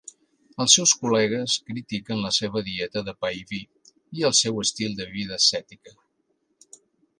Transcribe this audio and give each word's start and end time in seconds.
Els 0.63 0.77
seus 0.77 0.93
col·legues 1.01 1.57
critiquen 1.67 2.21
la 2.23 2.31
seva 2.37 2.63
dieta 2.71 3.05
de 3.11 3.15
pa 3.25 3.31
i 3.41 3.45
vi, 3.53 3.61
i 4.21 4.27
el 4.33 4.35
seu 4.41 4.59
estil 4.67 4.99
de 5.03 5.09
vida 5.15 5.41
ascètica. 5.41 5.97